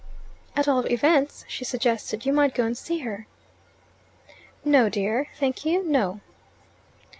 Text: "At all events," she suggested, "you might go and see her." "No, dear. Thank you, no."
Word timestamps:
"At 0.55 0.67
all 0.67 0.87
events," 0.87 1.45
she 1.47 1.63
suggested, 1.63 2.25
"you 2.25 2.33
might 2.33 2.55
go 2.55 2.63
and 2.65 2.75
see 2.75 3.01
her." 3.01 3.27
"No, 4.65 4.89
dear. 4.89 5.27
Thank 5.39 5.63
you, 5.63 5.83
no." 5.83 6.21